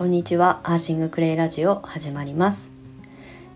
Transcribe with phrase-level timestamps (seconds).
[0.00, 0.60] こんにちは。
[0.64, 2.72] アーシングクレイラジオ始まります。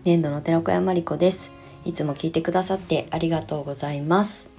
[0.03, 1.51] 年度の寺子屋まりこです。
[1.85, 4.51] いつも聞いてくださってありがとうございます。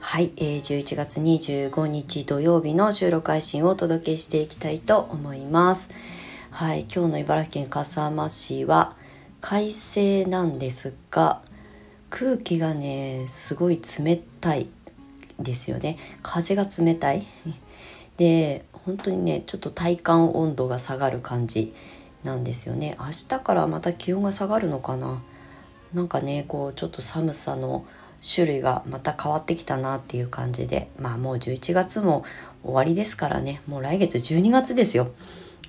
[0.00, 5.90] はい、えー、11月25日土曜日の収録配信をお届けしていきたいと思います。
[6.50, 8.96] はい今日の茨城県笠間市は
[9.40, 11.42] 快晴なんですが
[12.08, 14.66] 空気がねすごい冷たい
[15.38, 15.96] ですよね。
[16.24, 17.24] 風が冷たい。
[18.20, 21.72] で本当にねちょっと体感温度が下がる感じ
[22.22, 22.94] なんですよね。
[23.00, 25.22] 明日からまた気温が下がるのかな？
[25.94, 27.86] なんかねこうちょっと寒さの
[28.22, 32.22] 種類がまた変わってきたなっていう感じでまあもう11月も
[32.62, 33.62] 終わりですからね。
[33.66, 35.04] もう来月12月ですよ。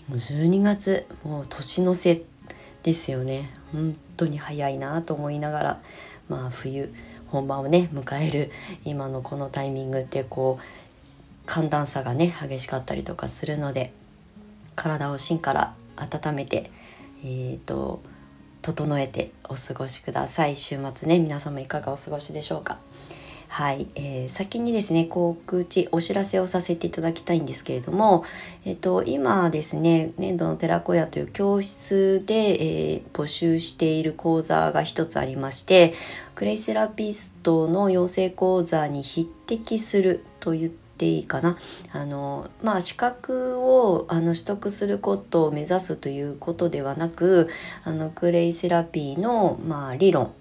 [0.10, 2.24] もう12月もう年の瀬
[2.84, 3.50] ですよね。
[3.72, 5.82] 本当に早いなと思いながら
[6.28, 6.94] まあ冬
[7.28, 8.52] 本番をね迎える
[8.84, 10.91] 今のこのタイミングってこう
[11.46, 13.94] 寒暖差がね激しかったりとかするので
[14.76, 16.72] 体を芯から温めて
[17.24, 18.02] えーと、
[18.62, 20.56] 整えてお過ごしください。
[20.56, 22.80] 週末ね皆様いかがお過ごしでしょうか。
[23.48, 28.24] はい、えー、先にですね告知お知らせをさせていただきたいんですけれども、
[28.64, 35.94] えっ、ー、と今ですね年度の寺子屋という教室で、えー、募集している講座が一つありまして
[36.34, 41.58] クレイセラピストの養成講座に匹敵するといっていいかな。
[41.92, 47.50] あのまあ資格をあの取得することを目指すということではなく
[47.84, 50.32] あのクレイセラピーの、まあ、理論。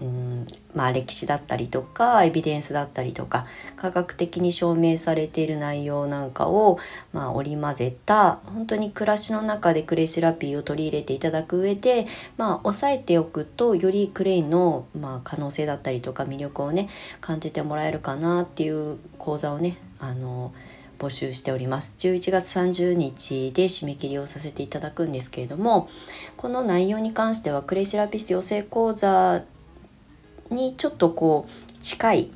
[0.00, 6.78] うんまあ、歴史だったりとかエビデンスだったりとか科学的に証明されている内容なんかを、
[7.12, 16.88] まあ、織り交ぜた本当に暮らしの中でクレイセラピーを取り入れていただく上で、まあ、押さえておくとよりクレイの、まあ、可能性だったりとか魅力をね
[17.20, 20.52] 感じてもらえるかなっていう講座をねあの
[20.98, 21.96] 募集しております。
[21.98, 25.88] 11月30日で締め切りをさせていただくんですけれども
[26.36, 29.44] この内容に関してはクレイセラピスト養成講座
[30.50, 32.30] にちょっとこう近い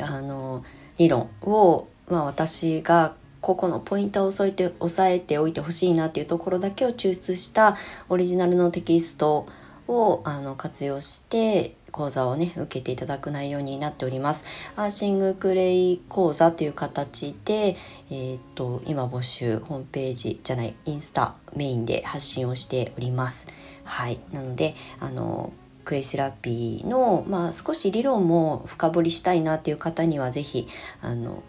[0.00, 0.62] あの
[0.98, 7.76] 理論を、まあ、私がここのポイントを押さえて押さえておいてほしいなっていうところだけを抽出した
[8.08, 9.46] オリジナルのテキスト
[9.86, 14.44] をあの活用して講座をね受けていただく内容になっております。
[14.76, 17.76] アーシングクレイ講座という形で、
[18.10, 23.46] えー、っと今募集ホームページじゃないインスタメインで発信をしております。
[23.84, 25.52] はいなのであの
[25.88, 30.68] クレイセラピーの、まあ、少し理論も深掘りしたいなっていう方には是非
[31.00, 31.42] あの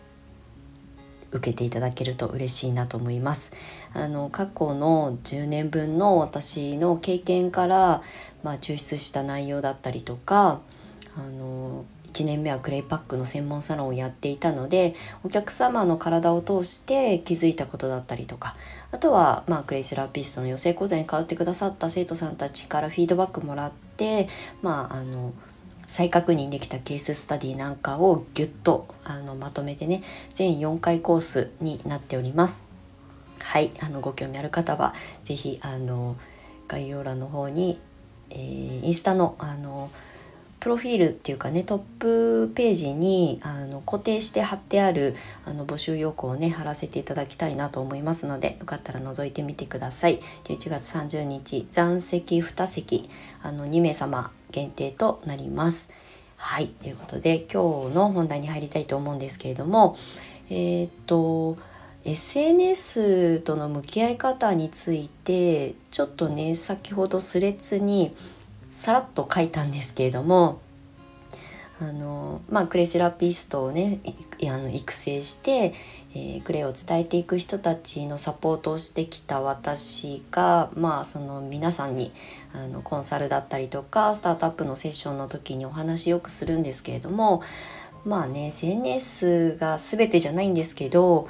[1.32, 3.52] 受けていただけると嬉しいなと思います。
[3.94, 8.02] あの過去の10年分の私の経験から、
[8.42, 10.62] まあ、抽出した内容だったりとか
[11.18, 14.96] あの1年目はクレイパックの専門サロンをやっていたので
[15.26, 18.56] お客様の体を通して気づいたことだったりとか
[18.92, 24.28] あとは、まあ、クレイセラピストの養成講座に通ってくださった生徒さんたちからフィードバックもらって、
[24.62, 25.34] まあ、あの
[25.88, 32.64] 再確認できたケーススタディなんかをギュッとあのまとめてね全4回コースになっております。
[33.42, 36.16] はいあのご興味ある方は是非あの
[36.68, 37.80] 概要欄の方に、
[38.30, 39.90] えー、インスタのあの
[40.60, 45.16] プロフィールっていうかねトップページにあの固定して貼ってある
[45.46, 50.20] あの募集要項をね貼らせていただきたいなと思いますのでよかったら覗いてみてください。
[50.44, 53.10] 11月30日残席2席
[53.42, 55.90] あの2名様限定となります。
[56.36, 56.68] はい。
[56.68, 59.98] ということで今日の本題に入りたいと思うんですけれども
[60.50, 61.58] えー、っと
[62.06, 68.16] SNS との向き合い方についてちょっとね先ほどスレッズに
[68.72, 70.62] さらっと書いたんですけれども
[71.82, 74.02] あのまあ、クレセラピストをね
[74.44, 75.74] あの育成して、
[76.14, 82.12] えー、クレを伝えていく人たちのサポートをしてきた私が、まあ、その皆さんに
[82.54, 87.42] あのコンサルだったりとかスタートアップのセッションの時にお話よくするんですけれども
[88.04, 91.30] まあね SNS が全てじゃないんですけど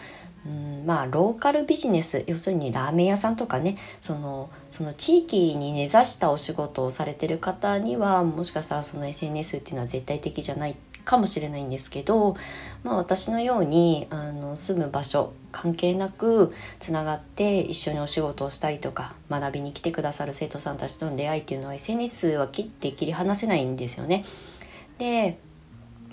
[0.85, 12.35] まあローカルビジネス要するにラーメン屋さんとかねそのその地域に根ざしたお仕事をされてる方にはもしかしたらその SNS っていうのは絶対的じゃないかもしれないんですけど、
[12.83, 24.23] まあ、私のようにあの住む場所関係なくつながって一緒にお仕事をしたりとか学びに来てくださる生徒さんたちとの出会いっていうのは SNS は切って切り離せないんですよね。
[24.99, 25.39] で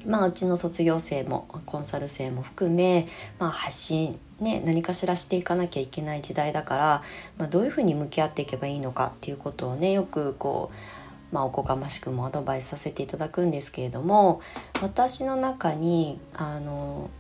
[0.06, 3.06] まあ、うちの卒業生もコンサル生も含め、
[3.38, 7.02] まあ、発信、ね、何かしらしていかなきゃいけない時代だから、
[7.38, 14.40] まあ、どういうふうに向き合っていけばいいのかっていうことをねよくこう、まあ、おこがましくもアドバイスさせていただくんですけれども
[14.80, 17.10] 私の中にあの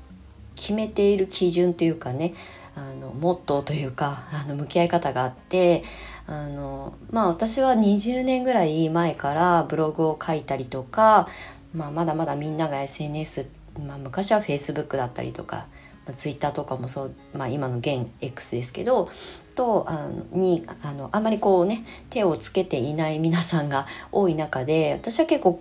[0.54, 2.32] 決めている基準というかね
[2.74, 5.82] あのモットーというかあの向き合い方があって
[6.26, 11.28] あのまあ私は20年ぐらい前からブログを書いたりとか、
[11.76, 13.48] まあ、まだまだみんなが SNS、
[13.86, 15.66] まあ、昔は Facebook だったりとか、
[16.06, 19.10] まあ、Twitter とかもそう、まあ、今の現 X ですけど
[19.54, 25.60] とあのにあのあんまりこうね手をつけていない皆さんが多い中で私は結構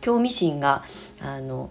[0.00, 0.84] 興味心が
[1.20, 1.70] あの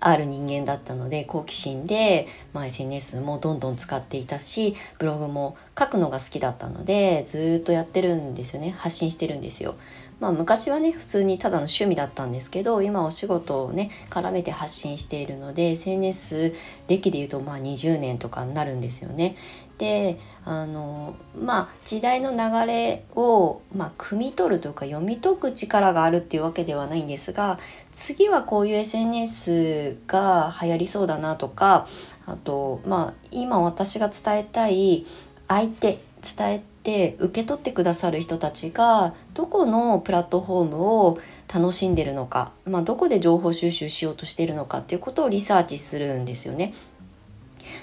[0.00, 9.76] ある人間だったので好奇心で、まあ、SNS もどんどん使っていたしブログも書くのが好きだったのでずっとやってるんですよね発信してるんですよ。
[10.20, 16.54] まあ、昔はね普通にただの趣味だったんですけど今お仕事をね絡めて発信しているので SNS
[16.88, 19.36] 歴でいうとまあ20年とかになるんですよね。
[19.78, 27.58] であのまあ時代の流れを、まあ、汲み取るというか読み解く力があるっていうわけではないんですが
[27.90, 31.88] 次はこういう SNS が流行りそうだなとか
[32.26, 35.06] あとまあ今私が伝えたい
[35.48, 41.18] 相手伝えて受け取ってくださる人たちがどこのプラットフォームを
[41.52, 46.74] 楽しんでるのか、まあ、どこで情報収集しようとしてるのかっていうことをリサーチするんですよね。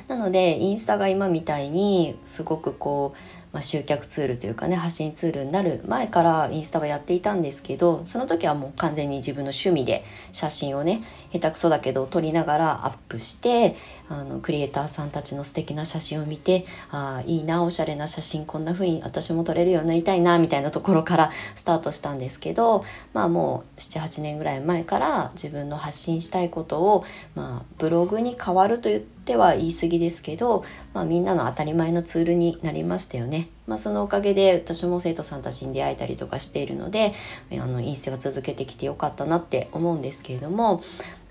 [0.07, 13.75] なのでインスタが今みたいにすごくこうまあ、集客ツールというかね発信ツールになる前からインスタはやっていたんですけどその時はもう完全に自分の趣味で写真をね下手くそだけど撮りながらアップして
[14.09, 22.83] あのクリエイターさんたちの素敵な写真を見てああいいなおしゃれな写真こんな風に私も撮れるようになりたいなみたいなところから スタートしたんですけど
[23.13, 27.06] まあもう78年ぐらい前から自分の発信したいことを、
[27.36, 30.63] まあ、ブログに変わると言ってっては言い過ぎですけど、
[30.94, 33.50] まあ、みんなの当たり前のツールになりましたよね。
[33.68, 37.13] まあ、そのおかげで私も生徒さんたちに出会えたりとかしているので
[37.53, 40.81] あのインスタは続けてきてよかったなって思うんですけれども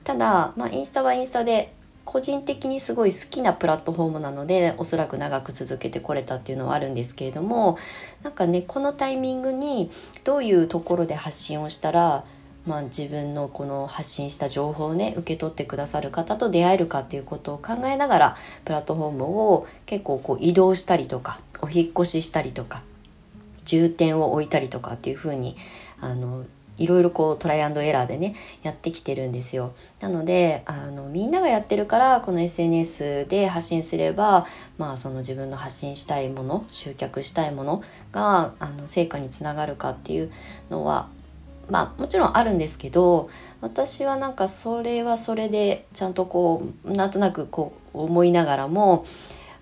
[0.04, 7.76] ただ、まあ、インスタはインスタで個人的にすごい好きなプラットフォームなのでおそらく長く続けてこれたっていうのはあるんですけれども
[8.22, 9.90] なんかねこのタイミングに
[10.24, 12.24] どういうところで発信をしたら
[12.66, 22.82] まあ、自分のこの発信した情報をね受け取ってくださる方と出会えるかっていうことを考えながらプラットフォームを結構こう移動したりとかお引っ越ししたりとか
[23.64, 25.56] 重点を置いたりとかっていう風に
[26.00, 26.44] あの
[26.76, 29.74] いろいろこうトライアンドエラーでねやってきてるんですよ。
[30.00, 34.46] なのであのみんながやってるからこの SNS で発信すれば
[34.78, 40.32] まあその自分の発信したいもの集客したいものがあの成果につながるかっていう
[40.70, 41.08] のは
[41.70, 43.30] まあもちろんあるんですけど
[43.60, 49.04] 私はなんかそれはそれでちゃんとこうなんとなくこう思いながらも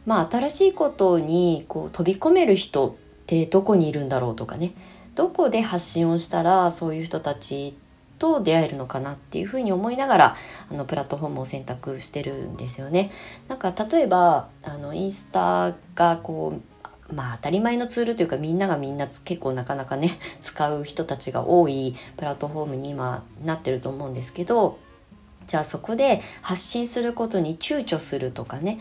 [0.06, 2.94] まあ新しいことにこう飛び込める人っ
[3.26, 4.72] てどこにいるんだろうとかね
[5.14, 7.76] どこで発信をしたらそういう人たち
[8.18, 10.36] と出会えるのかなっていうふうに思いながら
[10.70, 13.10] あのプラットフォームを選択してるんですよね。
[13.48, 16.77] なんか例えばあのインスタがこう
[17.12, 20.10] まあ当たり前のツールというかみんながみんな結構なかなかね
[20.40, 24.78] 使う人たちが多いプラットフォームに今なってると思うんですけど
[25.46, 28.78] じゃあそこで発信することに躊躇するとかね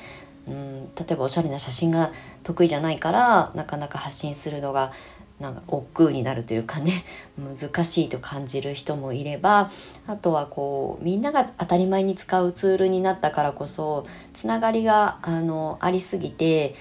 [0.47, 2.11] うん例えばおしゃれな写真が
[2.43, 4.91] 得意じゃないからなかなか発信するのが
[5.39, 6.91] なんか億劫になるというかね
[7.37, 9.71] 難しいと感じる人もいれば
[10.07, 16.73] あとはこうみんなが当たり前に使うツールになったからこそつながりがあのありすぎて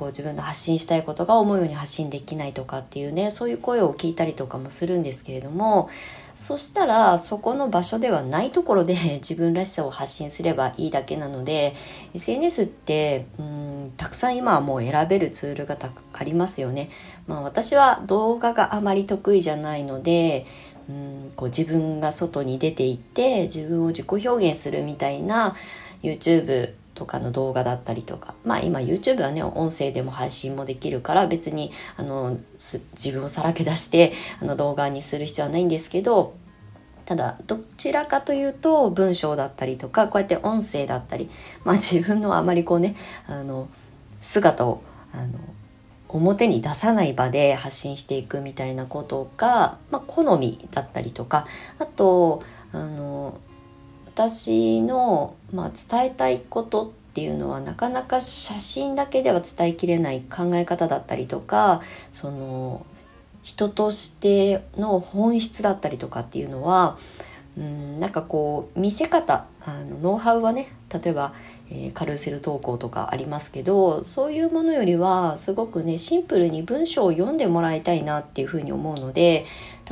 [0.00, 5.90] こう自分の発信したいことが思うように発信できないとかっていうねそういう声を聞いたりとかもするんですけれども
[6.34, 11.74] そしたらそこの場所ではないところで 自分らしさを発信すればいいだけなので
[12.14, 15.76] SNS ってうんたくさん今はもう選べるツールが
[16.14, 16.88] ありますよね。
[17.26, 20.46] まあ、私は動画があまり得意じゃないので
[20.88, 25.54] うんこう自分が外に出ていって自分を自己表現するみたいな
[26.02, 28.34] YouTube とかの動画だったりとか。
[28.44, 36.34] まあ今 YouTube はね音声でも配信もできるから別にあの自分をさらけ出してあの動画にする必要はないんですけど
[37.06, 41.30] ただどちらかというと文章だったりとかこうやって音声だったり
[41.64, 42.94] まあ自分のあまりこうね
[43.26, 43.70] あの
[44.20, 45.38] 姿をあの
[46.08, 51.46] 表に出さない場で発信していくみたいなことが、まあ、好みだったりとか
[51.78, 52.42] あと
[52.72, 53.40] あの
[54.12, 61.80] 私の、まあ、伝えたいことっていうのはなかなか写真だけでは伝えきれない考え方だったりとか
[62.12, 62.84] その
[63.42, 66.98] 人としての本質だったりとかっていうのは
[67.60, 71.34] うんなんかこう見せ方あのノウハウはね例えば、
[71.68, 79.44] えー、カルーセル投稿とかありますけどそういうものよりはすごくねシンプルに文章を読んでもらいたいなっていうふうに思うので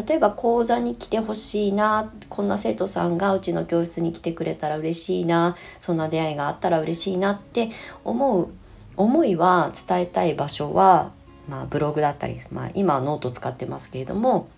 [0.07, 7.69] 例えば講座に来てほしいなこんな生徒さんがうちの教室に来てくれたら嬉しいなそんな出会いがあったら嬉しいなって
[8.03, 8.49] 思う
[8.97, 11.13] 思いは伝えたい場所は、
[11.49, 14.49] まあ、ブログだったり、まあ、今はノート使ってますけれども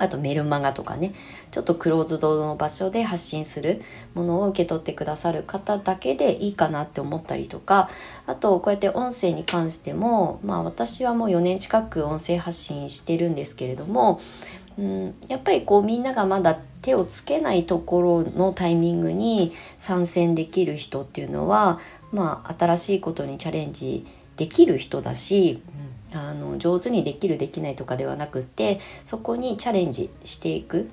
[0.00, 1.12] あとメルマガとかね。
[1.50, 3.80] ちょっとクローズドの場所で発信する
[4.14, 7.88] ものを受け取ってくださる方だけでいいかなって思ったりとか。
[8.26, 14.20] あとこうやって音声に関してもまあ私はもう4年近く音声発信してるんですけれども
[14.78, 21.78] うん、やっぱりこうみんながまだ手をつけないところのタイミングに参戦できる人っていうのは、
[22.12, 25.62] まあ、新しいことにチャレンジできる人だし、
[26.12, 30.90] あの上手にできるできないとかではなくってそこにチャレンジしていく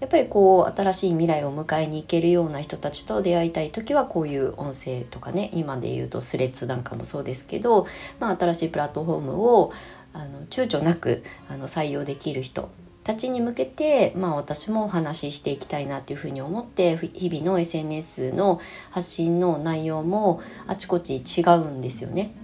[0.00, 7.86] やっぱりこう新しい未来を迎えに行けるような人たちと出会いたい時はこういう音声とかね今で言うとスレッズなんかもそうですけど、
[8.18, 9.72] まあ、新しいプラットフォームを
[10.12, 12.70] あの躊躇なくあの採用できる人
[13.04, 18.60] たちに向けて、まあ、私もお話ししていきたいなっていうふうに思って日々の SNS の
[18.90, 22.34] 発信の内容もあちこち違うんですよね。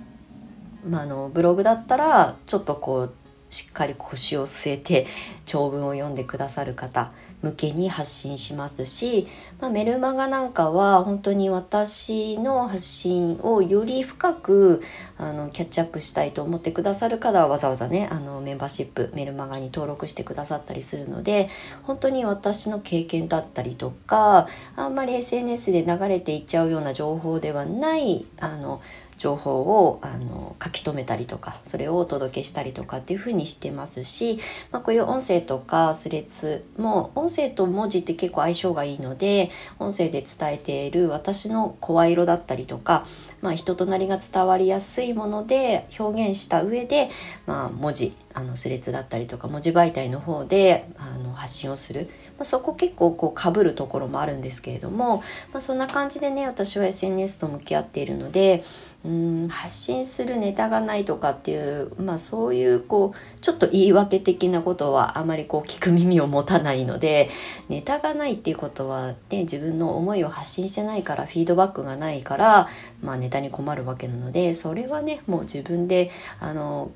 [0.89, 3.13] まあ、あのブログだったらちょっとこう
[3.49, 5.07] しっかり腰を据えて
[5.45, 7.13] 長文を読んでくださる方
[7.43, 9.29] 向けに発信しますし、
[9.61, 14.83] まあ、メルマガなんかは本当に私の発信をより深く
[15.17, 21.49] あのキャッチアップしたいと思ってくださる方はわざわざねあのメンバーシップメルマガに登録してくださったりするので
[21.85, 28.81] 本当に私の経験だったりとかあんまり SNS で流れていっちゃうような情報ではないあの
[29.17, 34.39] 情報をあの書き留めたりとかそれをお届けしたりとかっていう風にしてますし、
[34.71, 43.07] まあ、こういう音声とかスレッズも音声と文字って結構相性がいいので音声で伝えている私の声色だったりとか、
[43.41, 47.11] まあ、人となりが伝わりやすいもので表現した上で、
[47.47, 52.09] まあ、文字あのスレッズだったりとか文字媒体の方であの発信をする。
[52.39, 55.19] まあ、そこ結構こう被るところもあるんですけれども、
[55.53, 58.63] まあ、そんな感じでね私は SNS と向き合っているので
[59.05, 67.31] うん発信するネタがないとかっていう、まあ、そういうこうちょっと言い訳的なことはあまりこう聞く耳を持たないので
[67.69, 72.69] ネタがないっていうことは、ね、自分の思いを発信してないからフィードバックがないから、
[73.01, 76.91] まあ、ネタに困るわけなのでそれはねもう自分であの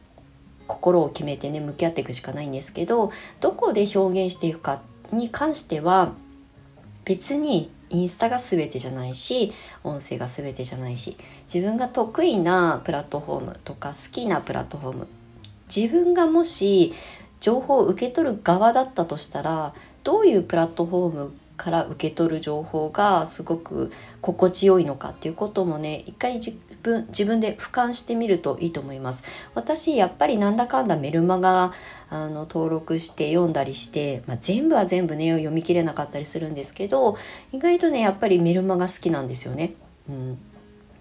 [0.66, 4.80] 心を決めてね向き合っていくしかないんですけどどこで表現していくか
[5.12, 6.12] に関しては
[7.05, 9.52] 別にインスタが全てじゃないし
[9.83, 11.17] 音声が全てじゃないし
[11.52, 15.09] 自分が得意なプラットフォームとか好きなプラットフォーム
[15.75, 16.93] 自分がもし
[17.40, 19.75] 情報を受け取る側だったとしたら
[20.05, 26.52] どういうプラットフォームから受け取る情報がすごく心地よいのかっていうこともね一回自
[26.83, 29.25] 分自分で俯瞰してみるといいと思います
[29.55, 31.73] 私やっぱりなんだかんだメルマガ
[32.09, 37.19] あの登録して読んだりして、まあ、全部は全部ね読み切れなかったりするんですけど
[37.52, 39.75] 意外とねやっぱりメルマガ好きなんですよね。
[40.09, 40.38] うん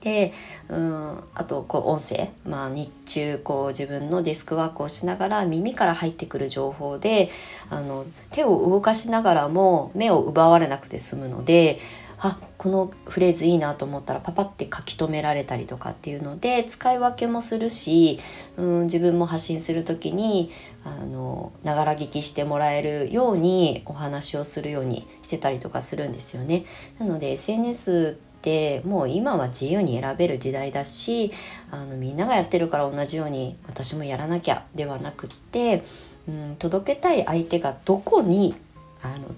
[0.02, 0.32] で、
[0.70, 7.30] うん、あとこう音声、まあ、日中こう自分のデスクワークをしながら耳から入ってくる情報で
[7.70, 11.80] あの手を動かしながらも目を奪われなくて済むので
[12.22, 18.20] あこのフレーズいいなと思ったらパパって書き留められたりとかっていうので使い分けもするし、
[18.58, 20.50] うん、自分も発信する時に
[20.84, 26.66] あのながら聞きしてもらえるようにお話をするようにしてたりとかするんですよね。
[27.00, 31.32] なので SNS ってもう今は自由に選べる時代だし
[31.72, 35.84] あのみんながやってるから同じように私もやらなきゃではなくって、
[36.28, 38.56] うん、届けたい相手がどこに
[39.04, 39.36] あの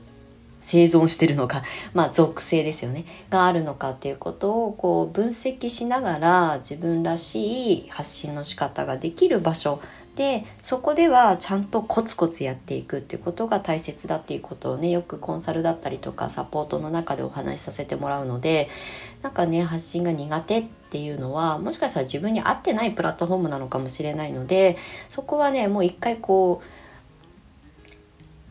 [0.59, 1.63] 生存してるのか、
[1.95, 9.81] まあ属性ですよね、があるのかっていうことをこう分析しながら自分らしい発信の仕方ができる場所
[10.21, 18.69] でそこではちゃんとコツコツやっていくっていうことが大切だっていうことをねよくコンサルだったりとかサポートの中でお話しさせてもらうので
[19.23, 24.77] なんかね発信が苦手っていうのはもしかしたら自分に合ってないプラットフォームなのかもしれないので
[25.09, 26.90] そこはねもう一回こう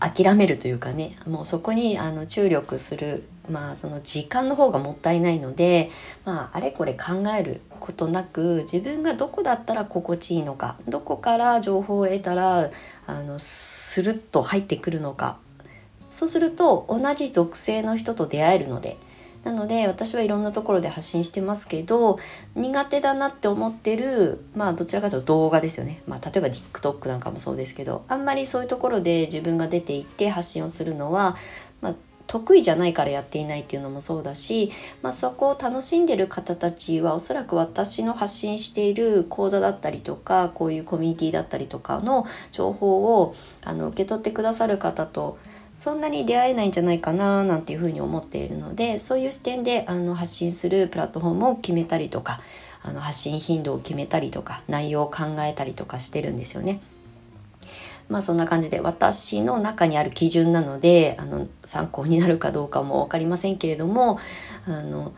[0.00, 5.90] 諦めるというかねもうそこにあの注力するまあその時間の方がもったいないので、
[6.24, 12.70] まあ、あれこれ考えることなく自分がどこだったら心地いいのかどこから情報を得たら
[13.06, 15.38] あのスルッと入ってくるのか。
[16.08, 18.96] そうすると同じ属性の人と出会えるので
[19.44, 22.18] なので私はいろんなところで発信してますけど
[22.54, 31.36] 苦手だなって思ってるまあどちらかというと動画ですよね、まあ、例えば TikTok なんかもそうですけどあんまりそういうところで自分が出ていって発信をするのは、
[31.80, 31.94] まあ、
[32.30, 34.70] 得意じゃないからやっていないっていうのもそうだし、
[35.02, 45.38] まあ、そこを楽しんでる方たちはおそらく私の発信している講座だったりとかこういうコミュニティだったりとかの情報をあの受け取ってくださる方と
[45.74, 52.40] そんなに出会えないんじゃないかななんていうふうに思っているのでそういう視点であの発信するプラットフォームを決めたりとか
[52.82, 56.80] あの発信頻度を決めたりとか内容を考えたりとかしてるんですよね。
[58.08, 64.18] まあそんな感じで私の中にある基準なのであの参考になるかどうかも分かりませんけれども
[64.66, 65.12] あの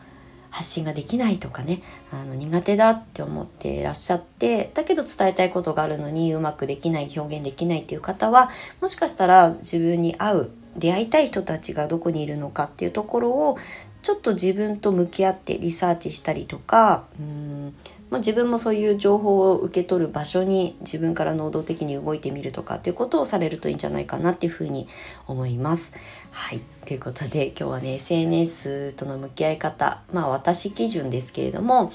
[0.53, 1.83] 発信ができないとかね
[2.13, 13.59] あの苦手だって思っていらっしゃってだけど伝えたいことがあるのにうまくできない表現できないっていう方はもしかしたら自分に合う出会いたい人たちがどこにいるのかっていうところを
[14.03, 17.75] ちょっと自分と向き合ってリサーチしたりとかうん
[18.13, 24.87] まあ、自分もそういう情報を受け取る場所に自分から能動的に動いてみるとかっていうことをされるといいんじゃないかなっていうふうに
[25.27, 25.95] 思います。
[26.31, 26.61] はい。
[26.85, 31.91] ということで今日はね SNS との向き合い方まあ私基準ですけれども、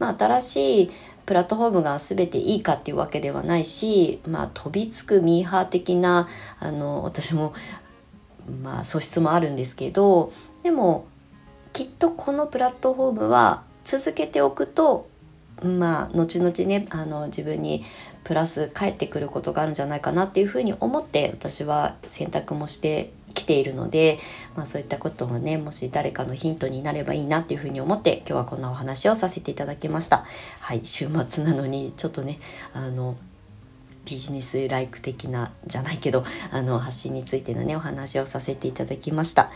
[0.00, 0.90] まあ、新しい
[1.24, 6.26] プラットフォームが全ていいかっていうわけではないし、まあ、飛びつくミーハー的な
[6.58, 7.52] あの私も
[8.60, 10.32] まあ素質もあるんですけど
[10.64, 11.06] でも
[11.72, 15.09] きっとこのプラットフォームは続けておくと
[15.66, 17.82] まあ後々ねあの自分に
[18.24, 24.18] プラス返ってくることがあるんじゃないかなっていうふうに思って私は選択もしてきているので、
[24.56, 30.24] まあ、そういったことをねもし誰かのヒントになればいいなっていうふうに思って今日はこんなお話をさせていただきました。
[30.60, 32.38] はい週末なのにちょっとね
[32.74, 33.16] あの
[34.04, 39.50] ビジネスライク的なじゃないけどあの発信についてのねお話をさせていただきました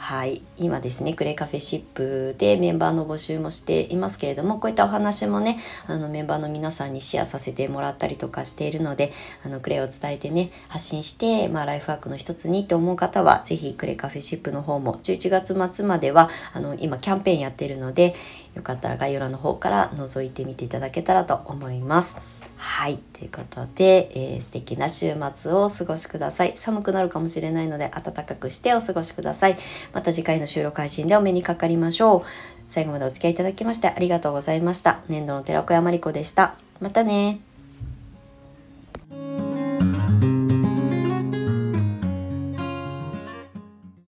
[0.00, 9.12] はい今ですねクレカフェシップでメンバーの募集もしていますけれどもこういったお話もねあのメンバーの皆さんにシェアさせてもらったりとかしているので
[9.44, 18.14] あのクレを伝えてね発信して、まあ、ライフワークの一つにと思う方は是非クレカフェシップの方も11月末まではあの今キャンペーンやってるので
[18.54, 22.39] よかったら概要欄の方から覗いてみていただけたらと思います。
[22.62, 22.98] はい。
[23.14, 26.52] ということで、えー、素敵な週末をお過ごしください。
[26.56, 29.56] 寒くなるかもしれないので、暖かくしてお過ごしください。
[29.94, 32.22] また次回の収録配信でお目にかかりましょう。
[32.68, 35.00] 最後までお付き合いいただきましてありがとうございました。
[35.08, 36.54] 年度の寺子山理子でした。
[36.80, 37.40] またね